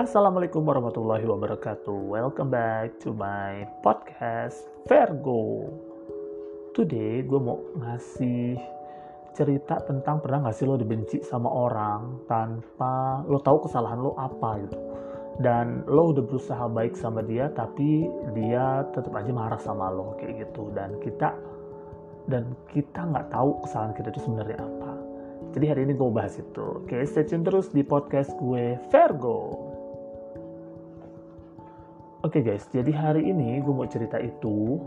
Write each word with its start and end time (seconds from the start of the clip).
Assalamualaikum 0.00 0.64
warahmatullahi 0.64 1.28
wabarakatuh. 1.28 1.92
Welcome 1.92 2.48
back 2.48 2.96
to 3.04 3.12
my 3.12 3.68
podcast 3.84 4.64
Vergo. 4.88 5.68
Today 6.72 7.20
gue 7.20 7.36
mau 7.36 7.60
ngasih 7.76 8.56
cerita 9.36 9.76
tentang 9.84 10.24
pernah 10.24 10.48
gak 10.48 10.56
sih 10.56 10.64
lo 10.64 10.80
dibenci 10.80 11.20
sama 11.20 11.52
orang 11.52 12.24
tanpa 12.24 13.20
lo 13.28 13.44
tahu 13.44 13.68
kesalahan 13.68 14.00
lo 14.00 14.16
apa 14.16 14.64
gitu. 14.64 14.80
Dan 15.36 15.84
lo 15.84 16.16
udah 16.16 16.24
berusaha 16.24 16.64
baik 16.64 16.96
sama 16.96 17.20
dia 17.20 17.52
tapi 17.52 18.08
dia 18.32 18.88
tetap 18.96 19.12
aja 19.12 19.28
marah 19.36 19.60
sama 19.60 19.92
lo 19.92 20.16
kayak 20.16 20.48
gitu. 20.48 20.72
Dan 20.72 20.96
kita 21.04 21.36
dan 22.24 22.56
kita 22.72 23.04
nggak 23.04 23.28
tahu 23.28 23.68
kesalahan 23.68 23.92
kita 23.92 24.16
itu 24.16 24.24
sebenarnya 24.24 24.64
apa. 24.64 24.92
Jadi 25.52 25.64
hari 25.68 25.84
ini 25.84 25.92
gue 25.92 26.08
bahas 26.08 26.40
itu. 26.40 26.88
Oke, 26.88 27.04
stay 27.04 27.28
tune 27.28 27.44
terus 27.44 27.68
di 27.68 27.84
podcast 27.84 28.32
gue 28.40 28.80
Vergo. 28.88 29.69
Oke 32.30 32.46
okay 32.46 32.54
guys, 32.54 32.62
jadi 32.70 32.94
hari 32.94 33.26
ini 33.26 33.58
gue 33.58 33.74
mau 33.74 33.90
cerita 33.90 34.14
itu, 34.22 34.78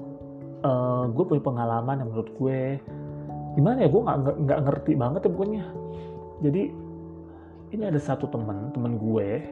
uh, 0.63 1.03
eh, 1.03 1.03
gue 1.11 1.23
punya 1.27 1.43
pengalaman 1.43 1.99
yang 1.99 2.07
menurut 2.15 2.31
gue 2.39 2.79
gimana 3.59 3.83
ya, 3.83 3.91
gue 3.91 3.99
nggak 4.47 4.59
ngerti 4.63 4.91
banget 4.95 5.27
ya 5.27 5.31
pokoknya. 5.35 5.63
Jadi 6.39 6.63
ini 7.75 7.83
ada 7.83 7.99
satu 7.99 8.31
temen, 8.31 8.71
temen 8.71 8.95
gue, 8.95 9.43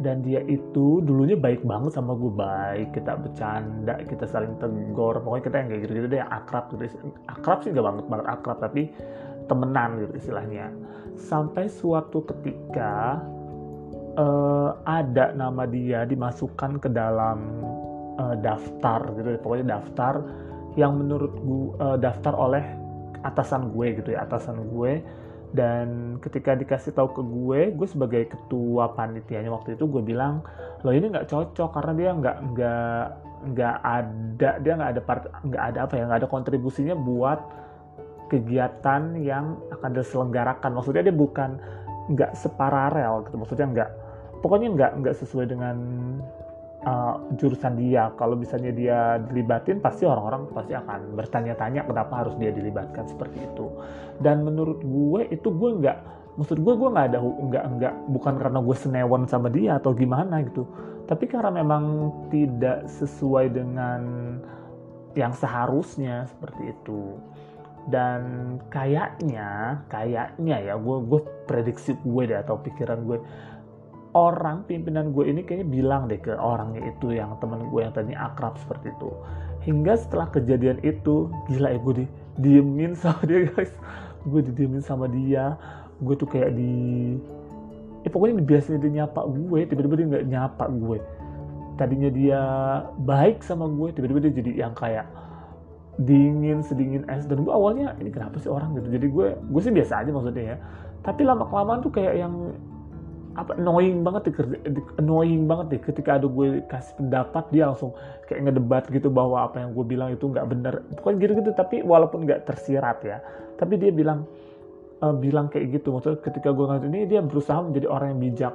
dan 0.00 0.24
dia 0.24 0.40
itu 0.48 1.04
dulunya 1.04 1.36
baik 1.36 1.60
banget 1.68 2.00
sama 2.00 2.16
gue 2.16 2.32
baik, 2.32 2.96
kita 2.96 3.20
bercanda, 3.20 4.00
kita 4.08 4.24
saling 4.24 4.56
tegur, 4.56 5.20
pokoknya 5.20 5.44
kita 5.44 5.56
yang 5.60 5.68
kayak 5.68 5.82
gitu-gitu 5.84 6.06
deh, 6.16 6.24
akrab 6.24 6.64
gitu. 6.72 7.12
Akrab 7.28 7.60
sih 7.60 7.76
gak 7.76 7.84
banget 7.84 8.04
banget 8.08 8.26
akrab, 8.32 8.56
tapi 8.56 8.88
temenan 9.52 10.00
gitu 10.00 10.16
istilahnya. 10.16 10.72
Sampai 11.20 11.68
suatu 11.68 12.24
ketika 12.24 13.20
uh, 14.16 14.70
ada 14.84 15.32
nama 15.32 15.64
dia 15.68 16.04
dimasukkan 16.04 16.80
ke 16.82 16.88
dalam 16.92 17.38
uh, 18.20 18.36
daftar 18.40 19.12
gitu 19.16 19.38
pokoknya 19.40 19.78
daftar 19.78 20.22
yang 20.76 20.96
menurut 20.96 21.32
gue 21.36 21.64
uh, 21.80 21.96
daftar 22.00 22.32
oleh 22.32 22.64
atasan 23.22 23.70
gue 23.72 24.00
gitu 24.00 24.16
ya 24.16 24.24
atasan 24.24 24.68
gue. 24.72 25.02
Dan 25.52 26.16
ketika 26.24 26.56
dikasih 26.56 26.96
tahu 26.96 27.12
ke 27.12 27.20
gue 27.20 27.60
gue 27.76 27.88
sebagai 27.88 28.24
ketua 28.24 28.96
panitianya 28.96 29.52
waktu 29.52 29.76
itu 29.76 29.84
gue 29.84 30.00
bilang 30.00 30.40
lo 30.80 30.96
ini 30.96 31.12
nggak 31.12 31.28
cocok 31.28 31.76
karena 31.76 31.92
dia 31.92 32.10
nggak 32.16 32.36
nggak 32.56 33.04
nggak 33.52 33.76
ada 33.84 34.50
dia 34.64 34.72
nggak 34.80 34.90
ada 34.96 35.02
part 35.04 35.28
nggak 35.44 35.64
ada 35.68 35.78
apa 35.84 35.94
ya 36.00 36.08
nggak 36.08 36.20
ada 36.24 36.30
kontribusinya 36.32 36.96
buat 36.96 37.40
kegiatan 38.32 39.20
yang 39.20 39.60
akan 39.76 39.90
diselenggarakan. 39.92 40.72
Maksudnya 40.72 41.04
dia 41.04 41.12
bukan 41.12 41.60
nggak 42.10 42.34
separalel 42.34 43.22
gitu 43.28 43.36
maksudnya 43.38 43.66
nggak 43.70 43.90
pokoknya 44.42 44.68
nggak 44.74 44.92
nggak 45.00 45.14
sesuai 45.22 45.46
dengan 45.48 45.76
uh, 46.86 47.16
jurusan 47.38 47.78
dia. 47.78 48.10
Kalau 48.18 48.34
misalnya 48.34 48.72
dia 48.74 48.98
dilibatin 49.30 49.78
pasti 49.78 50.04
orang-orang 50.04 50.50
pasti 50.50 50.74
akan 50.74 51.14
bertanya-tanya 51.16 51.86
kenapa 51.86 52.26
harus 52.26 52.34
dia 52.36 52.50
dilibatkan 52.50 53.06
seperti 53.06 53.38
itu. 53.42 53.70
Dan 54.18 54.42
menurut 54.42 54.82
gue 54.82 55.30
itu 55.30 55.48
gue 55.48 55.70
nggak 55.82 55.98
maksud 56.32 56.58
gue 56.64 56.74
gue 56.74 56.88
nggak 56.88 57.06
ada 57.12 57.18
nggak 57.20 57.64
nggak 57.78 57.94
bukan 58.08 58.34
karena 58.40 58.58
gue 58.64 58.76
senewan 58.76 59.22
sama 59.30 59.48
dia 59.48 59.78
atau 59.78 59.94
gimana 59.94 60.42
gitu. 60.44 60.66
Tapi 61.06 61.24
karena 61.28 61.50
memang 61.62 62.10
tidak 62.32 62.86
sesuai 62.88 63.52
dengan 63.52 64.02
yang 65.12 65.32
seharusnya 65.36 66.26
seperti 66.30 66.72
itu. 66.72 67.18
Dan 67.82 68.22
kayaknya 68.70 69.82
kayaknya 69.90 70.56
ya 70.70 70.74
gue 70.78 70.96
gue 71.02 71.20
prediksi 71.50 71.98
gue 71.98 72.22
deh 72.30 72.38
atau 72.38 72.54
pikiran 72.62 73.02
gue 73.02 73.18
orang 74.12 74.68
pimpinan 74.68 75.12
gue 75.16 75.24
ini 75.24 75.40
kayaknya 75.40 75.68
bilang 75.68 76.02
deh 76.04 76.20
ke 76.20 76.36
orangnya 76.36 76.84
itu 76.92 77.16
yang 77.16 77.36
temen 77.40 77.64
gue 77.72 77.80
yang 77.80 77.94
tadi 77.96 78.12
akrab 78.12 78.60
seperti 78.60 78.92
itu. 78.92 79.10
Hingga 79.64 79.94
setelah 79.96 80.28
kejadian 80.28 80.84
itu 80.84 81.32
gila 81.48 81.72
ya 81.72 81.78
gue 81.80 81.94
di 82.04 82.06
diemin 82.36 82.92
sama 82.92 83.24
dia 83.24 83.48
guys. 83.48 83.72
Gue 84.28 84.44
didiemin 84.44 84.84
sama 84.84 85.08
dia. 85.08 85.56
Gue 86.04 86.14
tuh 86.18 86.28
kayak 86.28 86.52
di 86.52 86.72
ya 88.02 88.10
pokoknya 88.10 88.42
biasanya 88.42 88.78
dia 88.82 88.92
nyapa 89.02 89.20
gue 89.30 89.60
tiba-tiba 89.64 89.94
dia 89.96 90.06
nggak 90.12 90.26
nyapa 90.28 90.64
gue. 90.68 90.98
Tadinya 91.80 92.10
dia 92.12 92.40
baik 93.00 93.40
sama 93.40 93.64
gue 93.64 93.96
tiba-tiba 93.96 94.28
dia 94.28 94.32
jadi 94.44 94.52
yang 94.68 94.76
kayak 94.76 95.08
dingin 95.96 96.60
sedingin 96.60 97.08
es. 97.08 97.24
Dan 97.24 97.48
gue 97.48 97.52
awalnya 97.54 97.96
ini 97.96 98.12
kenapa 98.12 98.36
sih 98.36 98.52
orang 98.52 98.76
gitu? 98.76 98.92
Jadi 98.92 99.06
gue 99.08 99.26
gue 99.40 99.60
sih 99.64 99.72
biasa 99.72 100.04
aja 100.04 100.10
maksudnya 100.12 100.44
ya. 100.44 100.56
Tapi 101.00 101.24
lama 101.24 101.48
kelamaan 101.48 101.80
tuh 101.80 101.90
kayak 101.96 102.14
yang 102.20 102.52
apa 103.32 103.56
annoying 103.56 104.04
banget 104.04 104.28
deh, 104.28 104.34
annoying 105.00 105.48
banget 105.48 105.66
deh 105.72 105.80
ketika 105.80 106.20
ada 106.20 106.28
gue 106.28 106.60
kasih 106.68 106.94
pendapat 107.00 107.44
dia 107.48 107.72
langsung 107.72 107.96
kayak 108.28 108.50
ngedebat 108.50 108.84
gitu 108.92 109.08
bahwa 109.08 109.48
apa 109.48 109.64
yang 109.64 109.72
gue 109.72 109.84
bilang 109.88 110.12
itu 110.12 110.28
nggak 110.28 110.46
benar 110.52 110.74
pokoknya 111.00 111.16
gitu-gitu 111.24 111.50
tapi 111.56 111.80
walaupun 111.80 112.28
nggak 112.28 112.44
tersirat 112.44 113.00
ya 113.00 113.24
tapi 113.56 113.80
dia 113.80 113.88
bilang 113.88 114.28
uh, 115.02 115.14
bilang 115.14 115.50
kayak 115.50 115.82
gitu. 115.82 115.90
Maksudnya 115.90 116.22
ketika 116.22 116.54
gue 116.54 116.64
ngasih 116.64 116.88
ini 116.88 117.00
dia 117.10 117.20
berusaha 117.20 117.58
menjadi 117.60 117.86
orang 117.90 118.16
yang 118.16 118.20
bijak. 118.22 118.54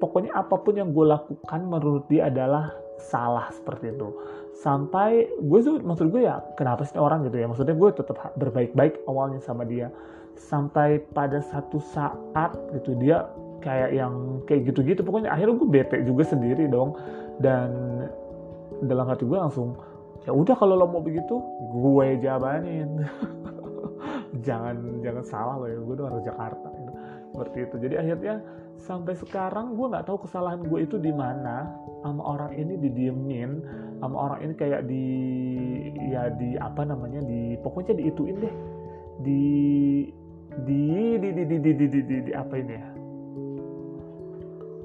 Pokoknya 0.00 0.32
apa 0.34 0.56
pun 0.62 0.74
yang 0.78 0.90
gue 0.94 1.04
lakukan 1.04 1.60
menurut 1.66 2.08
dia 2.08 2.32
adalah 2.32 2.72
salah 2.98 3.52
seperti 3.52 3.94
itu. 3.94 4.08
Sampai 4.58 5.28
gue 5.38 5.58
tuh 5.62 5.78
maksud 5.84 6.10
gue 6.10 6.26
ya 6.26 6.42
kenapa 6.58 6.82
sih 6.88 6.98
orang 6.98 7.28
gitu 7.28 7.38
ya? 7.38 7.46
Maksudnya 7.46 7.76
gue 7.76 7.90
tetap 7.94 8.16
berbaik-baik 8.34 9.04
awalnya 9.06 9.38
sama 9.42 9.62
dia. 9.68 9.92
Sampai 10.38 11.02
pada 11.12 11.42
satu 11.42 11.82
saat 11.82 12.54
gitu 12.78 12.94
dia 12.98 13.26
kayak 13.58 13.90
yang 13.94 14.42
kayak 14.46 14.70
gitu-gitu 14.70 15.00
pokoknya 15.02 15.34
akhirnya 15.34 15.54
gue 15.58 15.68
bete 15.68 15.96
juga 16.06 16.22
sendiri 16.26 16.70
dong 16.70 16.94
dan 17.42 17.70
dalam 18.82 19.06
hati 19.10 19.26
gue 19.26 19.38
langsung 19.38 19.74
ya 20.26 20.30
udah 20.34 20.54
kalau 20.54 20.78
lo 20.78 20.86
mau 20.86 21.02
begitu 21.02 21.40
gue 21.72 22.06
jabanin 22.22 23.02
jangan 24.46 25.02
jangan 25.02 25.24
salah 25.26 25.56
lo 25.58 25.66
ya 25.66 25.78
gue 25.78 25.94
tuh 25.94 26.04
orang 26.06 26.22
Jakarta 26.22 26.68
gitu. 26.70 26.92
seperti 27.34 27.58
itu 27.66 27.74
jadi 27.82 27.94
akhirnya 28.02 28.34
sampai 28.78 29.14
sekarang 29.18 29.74
gue 29.74 29.86
nggak 29.90 30.06
tahu 30.06 30.22
kesalahan 30.22 30.62
gue 30.62 30.78
itu 30.86 30.96
di 31.02 31.10
mana 31.10 31.66
sama 32.06 32.22
orang 32.22 32.54
ini 32.54 32.78
didiemin 32.78 33.50
sama 33.98 34.16
orang 34.30 34.40
ini 34.46 34.54
kayak 34.54 34.86
di 34.86 35.06
ya 36.14 36.30
di 36.30 36.54
apa 36.54 36.86
namanya 36.86 37.18
di 37.26 37.58
pokoknya 37.58 37.98
diituin 37.98 38.38
deh 38.38 38.54
di 39.18 39.42
di 40.62 40.82
di 41.18 41.28
di 41.34 41.42
di 41.42 41.56
di 41.58 41.70
di, 41.74 41.86
di, 41.90 42.00
di, 42.06 42.16
di 42.30 42.32
apa 42.34 42.54
ini 42.54 42.74
ya 42.74 42.97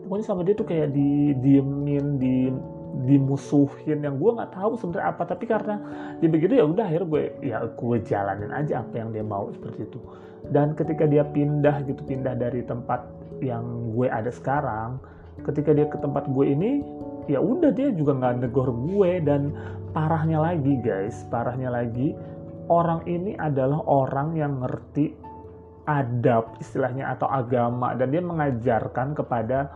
pokoknya 0.05 0.25
sama 0.25 0.41
dia 0.43 0.55
tuh 0.55 0.67
kayak 0.67 0.91
di 0.91 1.33
diemin 1.39 2.19
di 2.19 2.51
dimusuhin 2.93 4.05
yang 4.05 4.21
gue 4.21 4.31
nggak 4.37 4.53
tahu 4.53 4.77
sebenarnya 4.77 5.07
apa. 5.09 5.23
Tapi 5.25 5.45
karena 5.49 5.75
dia 6.21 6.29
begitu 6.29 6.53
ya 6.53 6.65
udah 6.67 6.85
akhirnya 6.85 7.09
gue 7.09 7.23
ya 7.41 7.57
gue 7.65 7.97
jalanin 8.05 8.51
aja 8.53 8.85
apa 8.85 8.93
yang 9.01 9.09
dia 9.09 9.25
mau 9.25 9.49
seperti 9.49 9.89
itu. 9.89 9.99
Dan 10.53 10.77
ketika 10.77 11.09
dia 11.09 11.25
pindah 11.25 11.87
gitu 11.89 12.01
pindah 12.05 12.37
dari 12.37 12.61
tempat 12.61 13.01
yang 13.41 13.95
gue 13.97 14.07
ada 14.07 14.29
sekarang 14.29 15.01
ketika 15.41 15.73
dia 15.73 15.89
ke 15.89 15.97
tempat 15.97 16.29
gue 16.29 16.45
ini 16.45 16.85
ya 17.25 17.41
udah 17.41 17.73
dia 17.73 17.89
juga 17.95 18.13
nggak 18.13 18.45
negor 18.45 18.69
gue. 18.69 19.11
Dan 19.25 19.51
parahnya 19.91 20.37
lagi 20.41 20.77
guys 20.85 21.25
parahnya 21.33 21.73
lagi 21.73 22.13
orang 22.69 23.03
ini 23.09 23.35
adalah 23.35 23.81
orang 23.89 24.37
yang 24.37 24.61
ngerti 24.61 25.17
adab 25.83 26.55
istilahnya 26.63 27.11
atau 27.11 27.27
agama 27.27 27.91
dan 27.95 28.11
dia 28.11 28.23
mengajarkan 28.23 29.11
kepada 29.15 29.67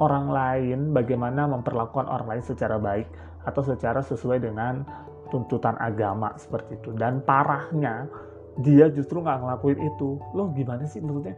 orang 0.00 0.32
lain 0.32 0.78
bagaimana 0.96 1.44
memperlakukan 1.44 2.08
orang 2.08 2.36
lain 2.36 2.44
secara 2.44 2.80
baik 2.80 3.06
atau 3.44 3.60
secara 3.60 4.00
sesuai 4.00 4.40
dengan 4.40 4.84
tuntutan 5.28 5.76
agama 5.76 6.32
seperti 6.40 6.80
itu. 6.80 6.96
Dan 6.96 7.20
parahnya 7.22 8.08
dia 8.64 8.88
justru 8.88 9.20
nggak 9.20 9.38
ngelakuin 9.44 9.78
itu. 9.84 10.18
Lo 10.32 10.50
gimana 10.56 10.88
sih? 10.88 11.04
Maksudnya 11.04 11.36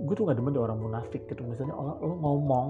gue 0.00 0.14
tuh 0.14 0.24
nggak 0.26 0.38
demen 0.38 0.54
orang 0.56 0.78
munafik 0.78 1.26
gitu. 1.26 1.42
Misalnya 1.42 1.74
lo, 1.74 1.98
lo 1.98 2.14
ngomong 2.22 2.68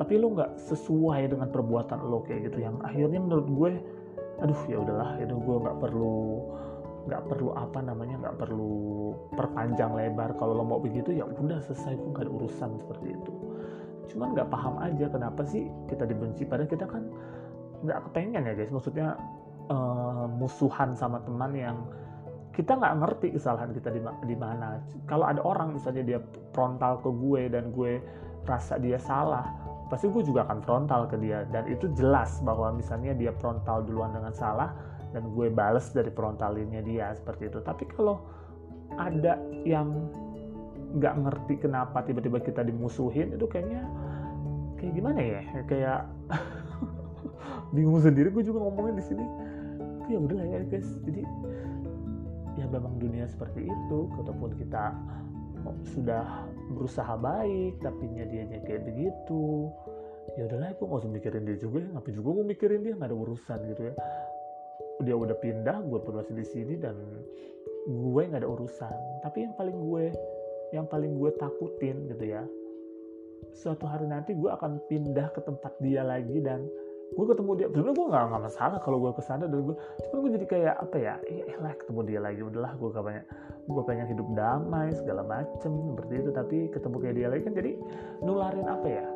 tapi 0.00 0.16
lo 0.16 0.32
nggak 0.32 0.56
sesuai 0.72 1.36
dengan 1.36 1.52
perbuatan 1.52 2.08
lo 2.08 2.24
kayak 2.24 2.52
gitu. 2.52 2.64
Yang 2.64 2.80
akhirnya 2.82 3.20
menurut 3.20 3.46
gue 3.52 3.70
aduh 4.42 4.60
ya 4.66 4.76
udahlah 4.80 5.22
itu 5.22 5.38
gue 5.38 5.56
nggak 5.62 5.78
perlu 5.78 6.42
nggak 7.22 7.38
perlu 7.38 7.54
apa 7.54 7.78
namanya 7.78 8.18
nggak 8.18 8.36
perlu 8.42 8.74
perpanjang 9.38 9.94
lebar. 9.94 10.34
Kalau 10.34 10.58
lo 10.58 10.66
mau 10.66 10.82
begitu 10.82 11.14
ya 11.14 11.22
udah 11.22 11.62
selesai 11.62 11.94
gue 11.94 12.10
nggak 12.10 12.26
ada 12.26 12.34
urusan 12.34 12.70
seperti 12.82 13.14
itu. 13.14 13.32
Cuman 14.10 14.34
nggak 14.34 14.50
paham 14.50 14.74
aja 14.82 15.06
kenapa 15.06 15.46
sih 15.46 15.70
kita 15.86 16.02
dibenci. 16.02 16.42
Padahal 16.42 16.66
kita 16.66 16.90
kan 16.90 17.06
nggak 17.86 18.10
kepengen 18.10 18.42
ya 18.42 18.52
guys. 18.58 18.74
Maksudnya 18.74 19.14
uh, 19.70 20.26
musuhan 20.26 20.98
sama 20.98 21.22
teman 21.22 21.54
yang 21.54 21.78
kita 22.50 22.74
nggak 22.74 22.94
ngerti 23.06 23.26
kesalahan 23.38 23.70
kita 23.70 23.94
di, 24.26 24.34
mana. 24.34 24.82
Kalau 25.06 25.24
ada 25.24 25.38
orang 25.46 25.78
misalnya 25.78 26.02
dia 26.02 26.18
frontal 26.50 26.98
ke 27.00 27.08
gue 27.08 27.42
dan 27.54 27.70
gue 27.70 28.02
rasa 28.42 28.82
dia 28.82 28.98
salah 28.98 29.46
pasti 29.86 30.10
gue 30.10 30.26
juga 30.26 30.42
akan 30.50 30.58
frontal 30.66 31.06
ke 31.06 31.16
dia. 31.22 31.46
Dan 31.46 31.70
itu 31.70 31.86
jelas 31.94 32.42
bahwa 32.42 32.74
misalnya 32.74 33.14
dia 33.14 33.30
frontal 33.38 33.86
duluan 33.86 34.10
dengan 34.10 34.34
salah 34.34 34.74
dan 35.12 35.28
gue 35.36 35.46
bales 35.52 35.92
dari 35.92 36.08
frontalinnya 36.08 36.80
dia 36.82 37.12
seperti 37.12 37.52
itu. 37.52 37.60
Tapi 37.60 37.84
kalau 37.92 38.24
ada 38.96 39.36
yang 39.64 40.08
nggak 40.92 41.14
ngerti 41.24 41.54
kenapa 41.64 42.04
tiba-tiba 42.04 42.40
kita 42.40 42.60
dimusuhin 42.64 43.32
itu 43.36 43.44
kayaknya 43.48 43.84
kayak 44.80 44.92
gimana 44.96 45.20
ya? 45.20 45.40
Kayak 45.68 46.00
bingung 47.76 48.00
sendiri 48.00 48.32
gue 48.32 48.44
juga 48.44 48.64
ngomongin 48.64 48.96
di 48.96 49.04
sini. 49.04 49.24
Ya 50.08 50.18
udahlah 50.18 50.48
ya 50.48 50.60
guys. 50.66 50.88
Jadi 51.04 51.22
ya 52.56 52.68
memang 52.68 53.00
dunia 53.00 53.28
seperti 53.28 53.68
itu 53.68 53.98
ataupun 54.20 54.56
kita 54.60 54.92
sudah 55.94 56.48
berusaha 56.74 57.14
baik 57.20 57.80
tapi 57.84 58.08
dia 58.16 58.48
kayak 58.64 58.88
begitu. 58.88 59.68
Ya 60.40 60.48
udahlah 60.48 60.72
gue 60.72 60.86
gak 60.88 61.00
usah 61.04 61.12
mikirin 61.12 61.44
dia 61.44 61.56
juga 61.60 61.84
ngapain 61.92 62.14
juga 62.16 62.28
gue 62.40 62.44
mikirin 62.56 62.80
dia? 62.80 62.92
Nggak 62.96 63.10
ada 63.12 63.16
urusan 63.16 63.58
gitu 63.68 63.82
ya 63.92 63.94
dia 65.02 65.14
udah 65.18 65.36
pindah 65.38 65.82
gue 65.86 65.98
pun 66.02 66.18
masih 66.18 66.34
di 66.38 66.46
sini 66.46 66.74
dan 66.78 66.96
gue 67.86 68.22
nggak 68.22 68.42
ada 68.42 68.50
urusan. 68.50 68.94
Tapi 69.26 69.46
yang 69.46 69.54
paling 69.58 69.76
gue 69.76 70.04
yang 70.72 70.86
paling 70.88 71.20
gue 71.20 71.30
takutin 71.36 72.08
gitu 72.08 72.24
ya 72.24 72.42
suatu 73.52 73.84
hari 73.84 74.08
nanti 74.08 74.32
gue 74.32 74.48
akan 74.48 74.80
pindah 74.88 75.28
ke 75.34 75.40
tempat 75.44 75.74
dia 75.82 76.06
lagi 76.06 76.38
dan 76.40 76.64
gue 77.12 77.26
ketemu 77.28 77.50
dia. 77.58 77.66
Sebenarnya 77.68 77.94
gue 77.98 78.06
nggak 78.08 78.24
nggak 78.32 78.42
masalah 78.48 78.78
kalau 78.80 78.98
gue 79.02 79.12
ke 79.12 79.22
sana 79.26 79.44
dan 79.44 79.60
gue 79.68 79.76
cuma 80.08 80.16
gue 80.24 80.32
jadi 80.40 80.46
kayak 80.48 80.74
apa 80.80 80.96
ya 80.96 81.14
eh 81.28 81.56
lah 81.60 81.74
ketemu 81.76 82.00
dia 82.08 82.20
lagi 82.22 82.40
udahlah 82.40 82.72
gue 82.78 82.88
gak 82.88 83.04
banyak 83.04 83.26
gue 83.62 83.82
pengen 83.86 84.06
hidup 84.10 84.28
damai 84.32 84.88
segala 84.96 85.22
macem 85.26 85.72
seperti 85.92 86.12
itu. 86.24 86.30
Tapi 86.32 86.56
ketemu 86.72 86.96
kayak 87.02 87.16
dia 87.18 87.28
lagi 87.28 87.42
kan 87.44 87.54
jadi 87.58 87.72
nularin 88.24 88.68
apa 88.70 88.88
ya 88.88 89.06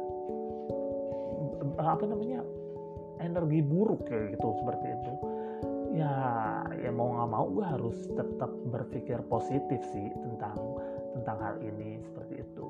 apa 1.81 2.05
namanya 2.05 2.41
energi 3.21 3.65
buruk 3.65 4.05
kayak 4.05 4.37
gitu 4.37 4.49
seperti 4.61 4.87
itu 4.93 5.12
ya 5.96 6.12
ya 6.76 6.90
mau 6.93 7.16
nggak 7.16 7.31
mau 7.32 7.46
gue 7.48 7.64
harus 7.64 7.96
tetap 8.12 8.52
berpikir 8.69 9.16
positif 9.32 9.81
sih 9.96 10.12
tentang 10.12 10.56
tentang 11.16 11.37
hal 11.40 11.56
ini 11.64 12.04
seperti 12.04 12.44
itu. 12.44 12.69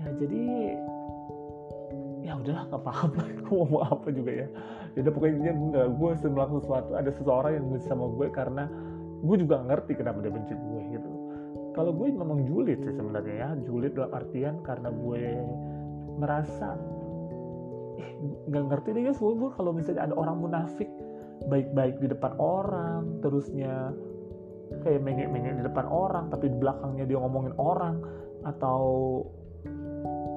Ya 0.00 0.08
jadi 0.16 0.44
ya 2.24 2.32
udahlah 2.40 2.64
nggak 2.72 2.82
apa-apa. 2.82 3.22
Gue 3.46 3.64
mau 3.68 3.84
apa 3.84 4.08
juga 4.10 4.32
ya. 4.32 4.48
Ya 4.96 4.98
udah 5.04 5.12
pokoknya 5.12 5.52
nggak 5.52 5.86
gue 5.92 6.10
melakukan 6.32 6.60
sesuatu 6.64 6.90
ada 6.96 7.10
seseorang 7.12 7.52
yang 7.60 7.64
benci 7.68 7.86
sama 7.86 8.08
gue 8.08 8.26
karena 8.32 8.64
gue 9.20 9.36
juga 9.36 9.56
ngerti 9.62 9.92
kenapa 10.00 10.24
dia 10.24 10.32
benci 10.32 10.54
gue 10.56 10.80
gitu. 10.96 11.10
Kalau 11.76 11.92
gue 11.92 12.08
memang 12.08 12.48
julid 12.48 12.80
sih 12.80 12.96
sebenarnya 12.96 13.34
ya 13.36 13.48
julid 13.68 13.92
dalam 13.92 14.12
artian 14.16 14.64
karena 14.64 14.88
gue 14.88 15.22
merasa 16.16 16.80
eh 18.00 18.10
ngerti 18.48 18.96
deh 18.96 19.02
guys 19.04 19.20
gue 19.20 19.50
kalau 19.52 19.72
misalnya 19.76 20.08
ada 20.08 20.14
orang 20.16 20.40
munafik 20.40 20.88
baik-baik 21.44 22.00
di 22.00 22.08
depan 22.08 22.32
orang 22.40 23.20
terusnya 23.20 23.92
kayak 24.82 25.04
mengek-mengek 25.04 25.62
di 25.62 25.64
depan 25.68 25.86
orang 25.86 26.26
tapi 26.32 26.50
di 26.50 26.56
belakangnya 26.58 27.04
dia 27.06 27.18
ngomongin 27.20 27.54
orang 27.60 28.02
atau 28.42 28.82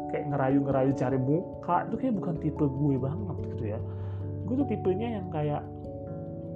kayak 0.09 0.25
ngerayu-ngerayu 0.33 0.91
cari 0.97 1.17
muka 1.21 1.85
itu 1.89 1.95
kayak 2.01 2.13
bukan 2.17 2.35
tipe 2.41 2.65
gue 2.65 2.95
banget 2.97 3.35
gitu 3.53 3.63
ya. 3.77 3.79
Gue 4.49 4.55
tuh 4.57 4.67
tipenya 4.67 5.21
yang 5.21 5.27
kayak 5.29 5.61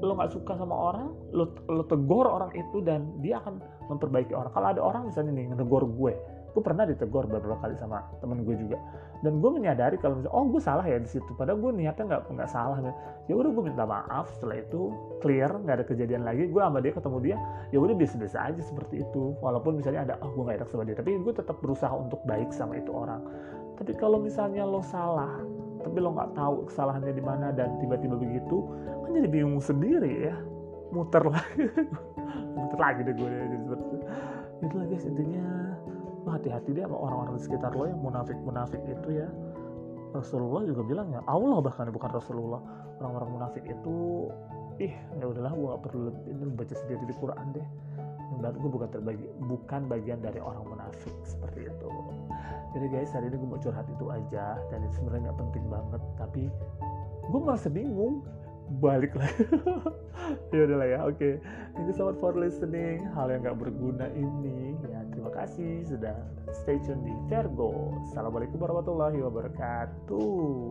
lo 0.04 0.20
nggak 0.20 0.34
suka 0.36 0.60
sama 0.60 0.76
orang 0.76 1.16
lo 1.32 1.54
lo 1.70 1.88
tegur 1.88 2.28
orang 2.28 2.52
itu 2.58 2.84
dan 2.84 3.08
dia 3.24 3.40
akan 3.40 3.62
memperbaiki 3.88 4.34
orang. 4.34 4.52
Kalau 4.52 4.68
ada 4.68 4.82
orang 4.82 5.04
misalnya 5.08 5.32
nih 5.38 5.46
ngetegur 5.54 5.86
gue 5.86 6.14
gue 6.54 6.62
pernah 6.62 6.86
ditegur 6.86 7.26
beberapa 7.26 7.58
kali 7.58 7.74
sama 7.82 8.06
temen 8.22 8.46
gue 8.46 8.54
juga. 8.54 8.78
Dan 9.26 9.42
gue 9.42 9.50
menyadari 9.50 9.98
kalau 9.98 10.22
misalnya 10.22 10.38
oh 10.38 10.46
gue 10.46 10.62
salah 10.62 10.86
ya 10.86 11.02
di 11.02 11.10
situ. 11.10 11.34
Padahal 11.34 11.58
gue 11.58 11.72
niatnya 11.74 12.06
nggak 12.06 12.22
nggak 12.30 12.50
salah 12.54 12.78
ya 13.26 13.34
udah 13.34 13.50
gue 13.50 13.64
minta 13.66 13.84
maaf. 13.90 14.30
Setelah 14.38 14.62
itu 14.62 14.94
clear 15.26 15.50
nggak 15.50 15.76
ada 15.82 15.86
kejadian 15.90 16.22
lagi. 16.22 16.46
Gue 16.46 16.62
sama 16.62 16.80
dia 16.80 16.94
ketemu 16.94 17.18
dia 17.26 17.38
ya 17.74 17.78
udah 17.82 17.96
biasa-biasa 17.98 18.38
aja 18.54 18.62
seperti 18.62 19.02
itu. 19.02 19.34
Walaupun 19.42 19.82
misalnya 19.82 20.06
ada 20.06 20.16
oh 20.22 20.30
gue 20.30 20.44
nggak 20.46 20.58
enak 20.62 20.70
sama 20.70 20.84
dia. 20.86 20.96
Tapi 20.96 21.10
gue 21.18 21.34
tetap 21.34 21.58
berusaha 21.58 21.94
untuk 21.94 22.22
baik 22.30 22.54
sama 22.54 22.78
itu 22.78 22.94
orang. 22.94 23.26
Tapi 23.74 23.92
kalau 23.98 24.22
misalnya 24.22 24.62
lo 24.64 24.86
salah 24.86 25.42
tapi 25.84 26.00
lo 26.00 26.16
nggak 26.16 26.32
tahu 26.40 26.72
kesalahannya 26.72 27.12
di 27.12 27.20
mana 27.20 27.52
dan 27.52 27.76
tiba-tiba 27.84 28.16
begitu 28.16 28.72
kan 29.04 29.12
jadi 29.12 29.28
bingung 29.28 29.58
sendiri 29.60 30.30
ya. 30.30 30.36
Muter 30.94 31.26
lagi 31.26 31.66
muter 32.54 32.80
lagi 32.80 33.00
deh 33.02 33.16
gue 33.18 33.26
jadi 33.26 33.56
seperti 33.66 33.86
itu 33.90 34.08
itulah 34.64 34.86
guys 34.88 35.06
intinya 35.06 35.46
hati-hati 36.32 36.70
deh 36.76 36.84
sama 36.86 36.98
orang-orang 37.00 37.34
di 37.40 37.44
sekitar 37.44 37.72
lo 37.76 37.90
yang 37.90 38.00
munafik-munafik 38.00 38.82
itu 38.88 39.10
ya. 39.24 39.28
Rasulullah 40.14 40.62
juga 40.70 40.82
bilang 40.86 41.08
ya 41.10 41.26
Allah 41.26 41.58
bahkan 41.60 41.90
bukan 41.90 42.12
Rasulullah. 42.14 42.62
Orang-orang 43.02 43.30
munafik 43.42 43.64
itu 43.66 44.30
ih 44.80 44.94
ya 45.20 45.26
udahlah 45.26 45.52
gue 45.54 45.68
gak 45.74 45.84
perlu 45.90 46.10
ini 46.30 46.44
baca 46.54 46.76
sendiri 46.78 47.04
di 47.10 47.16
Quran 47.18 47.48
deh. 47.58 47.68
Dan 48.42 48.54
gue 48.58 48.70
bukan 48.70 48.90
terbagi 48.90 49.26
bukan 49.46 49.90
bagian 49.90 50.22
dari 50.22 50.40
orang 50.42 50.66
munafik 50.66 51.14
seperti 51.26 51.70
itu. 51.70 51.88
Jadi 52.74 52.86
guys 52.90 53.14
hari 53.14 53.30
ini 53.30 53.38
gue 53.38 53.50
mau 53.50 53.62
curhat 53.62 53.86
itu 53.86 54.06
aja 54.10 54.58
dan 54.74 54.80
itu 54.86 54.94
sebenarnya 54.98 55.30
nggak 55.30 55.40
penting 55.46 55.66
banget 55.70 56.02
tapi 56.18 56.44
gue 57.30 57.40
merasa 57.42 57.68
bingung. 57.70 58.22
Balik 58.80 59.18
lagi. 59.18 59.44
Ya 60.56 60.70
udahlah 60.70 60.88
ya 60.88 61.00
oke. 61.04 61.20
Okay. 61.20 61.34
thank 61.76 61.90
you 61.90 61.96
so 61.98 62.08
much 62.08 62.16
for 62.22 62.32
listening. 62.38 63.04
Hal 63.12 63.28
yang 63.34 63.44
gak 63.44 63.60
berguna 63.60 64.08
ini 64.14 64.78
ya 64.86 64.93
kasih 65.34 65.82
sudah 65.90 66.16
stay 66.54 66.78
tune 66.86 67.02
di 67.02 67.14
Vergo. 67.26 67.98
Assalamualaikum 68.06 68.62
warahmatullahi 68.62 69.18
wabarakatuh 69.20 70.62